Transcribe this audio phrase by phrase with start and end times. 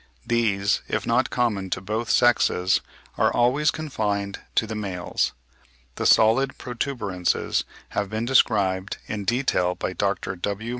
[0.25, 2.81] These, if not common to both sexes,
[3.19, 5.33] are always confined to the males.
[5.93, 10.35] The solid protuberances have been described in detail by Dr.
[10.35, 10.69] W.